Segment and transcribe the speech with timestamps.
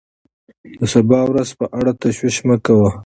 [0.79, 2.91] د سبا ورځې په اړه تشویش مه کوه.